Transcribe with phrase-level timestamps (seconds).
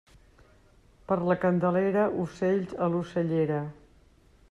[1.11, 3.65] Per la Candelera, ocells a l'ocellera.